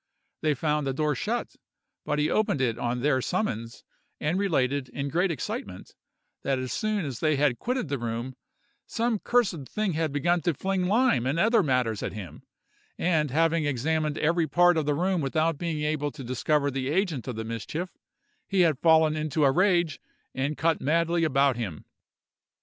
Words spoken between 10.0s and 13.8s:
begun to fling lime and other matters at him, and, having